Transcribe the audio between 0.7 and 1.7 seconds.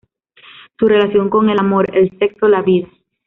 Su relación con el